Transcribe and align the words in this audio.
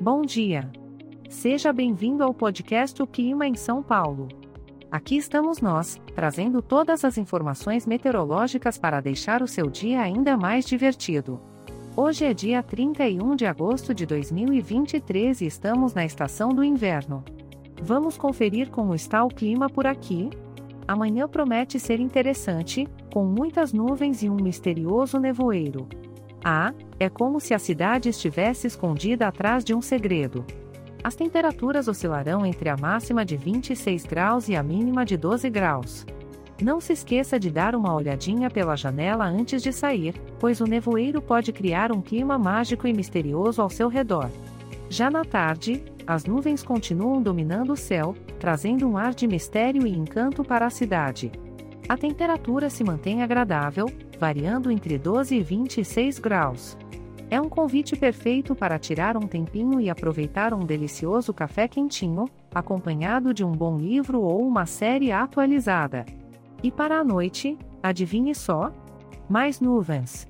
Bom 0.00 0.20
dia. 0.20 0.70
Seja 1.30 1.72
bem-vindo 1.72 2.22
ao 2.22 2.34
podcast 2.34 3.02
O 3.02 3.06
Clima 3.06 3.46
em 3.46 3.54
São 3.54 3.82
Paulo. 3.82 4.28
Aqui 4.90 5.16
estamos 5.16 5.62
nós, 5.62 5.98
trazendo 6.14 6.60
todas 6.60 7.02
as 7.02 7.16
informações 7.16 7.86
meteorológicas 7.86 8.76
para 8.76 9.00
deixar 9.00 9.42
o 9.42 9.48
seu 9.48 9.70
dia 9.70 10.02
ainda 10.02 10.36
mais 10.36 10.66
divertido. 10.66 11.40
Hoje 11.96 12.26
é 12.26 12.34
dia 12.34 12.62
31 12.62 13.34
de 13.36 13.46
agosto 13.46 13.94
de 13.94 14.04
2023 14.04 15.40
e 15.40 15.46
estamos 15.46 15.94
na 15.94 16.04
estação 16.04 16.50
do 16.50 16.62
inverno. 16.62 17.24
Vamos 17.82 18.18
conferir 18.18 18.68
como 18.68 18.94
está 18.94 19.24
o 19.24 19.28
clima 19.28 19.70
por 19.70 19.86
aqui? 19.86 20.28
Amanhã 20.86 21.26
promete 21.26 21.80
ser 21.80 22.00
interessante, 22.00 22.86
com 23.10 23.24
muitas 23.24 23.72
nuvens 23.72 24.22
e 24.22 24.28
um 24.28 24.36
misterioso 24.36 25.18
nevoeiro. 25.18 25.88
Ah, 26.48 26.72
é 27.00 27.08
como 27.08 27.40
se 27.40 27.54
a 27.54 27.58
cidade 27.58 28.08
estivesse 28.08 28.68
escondida 28.68 29.26
atrás 29.26 29.64
de 29.64 29.74
um 29.74 29.82
segredo. 29.82 30.44
As 31.02 31.16
temperaturas 31.16 31.88
oscilarão 31.88 32.46
entre 32.46 32.68
a 32.68 32.76
máxima 32.76 33.24
de 33.24 33.36
26 33.36 34.06
graus 34.06 34.48
e 34.48 34.54
a 34.54 34.62
mínima 34.62 35.04
de 35.04 35.16
12 35.16 35.50
graus. 35.50 36.06
Não 36.62 36.80
se 36.80 36.92
esqueça 36.92 37.36
de 37.36 37.50
dar 37.50 37.74
uma 37.74 37.92
olhadinha 37.92 38.48
pela 38.48 38.76
janela 38.76 39.26
antes 39.26 39.60
de 39.60 39.72
sair, 39.72 40.14
pois 40.38 40.60
o 40.60 40.66
nevoeiro 40.66 41.20
pode 41.20 41.52
criar 41.52 41.90
um 41.90 42.00
clima 42.00 42.38
mágico 42.38 42.86
e 42.86 42.92
misterioso 42.92 43.60
ao 43.60 43.68
seu 43.68 43.88
redor. 43.88 44.30
Já 44.88 45.10
na 45.10 45.24
tarde, 45.24 45.84
as 46.06 46.26
nuvens 46.26 46.62
continuam 46.62 47.20
dominando 47.20 47.72
o 47.72 47.76
céu, 47.76 48.14
trazendo 48.38 48.88
um 48.88 48.96
ar 48.96 49.12
de 49.12 49.26
mistério 49.26 49.84
e 49.84 49.90
encanto 49.90 50.44
para 50.44 50.64
a 50.64 50.70
cidade. 50.70 51.32
A 51.88 51.96
temperatura 51.96 52.70
se 52.70 52.84
mantém 52.84 53.20
agradável, 53.20 53.86
variando 54.18 54.70
entre 54.70 54.98
12 54.98 55.36
e 55.36 55.42
26 55.42 56.18
graus. 56.18 56.76
É 57.28 57.40
um 57.40 57.48
convite 57.48 57.96
perfeito 57.96 58.54
para 58.54 58.78
tirar 58.78 59.16
um 59.16 59.26
tempinho 59.26 59.80
e 59.80 59.90
aproveitar 59.90 60.54
um 60.54 60.60
delicioso 60.60 61.34
café 61.34 61.66
quentinho, 61.66 62.26
acompanhado 62.54 63.34
de 63.34 63.44
um 63.44 63.50
bom 63.50 63.76
livro 63.76 64.20
ou 64.20 64.46
uma 64.46 64.64
série 64.64 65.10
atualizada. 65.10 66.06
E 66.62 66.70
para 66.70 67.00
a 67.00 67.04
noite, 67.04 67.58
adivinhe 67.82 68.34
só? 68.34 68.72
Mais 69.28 69.60
nuvens. 69.60 70.28